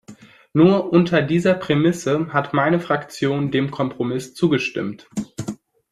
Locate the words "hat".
2.33-2.55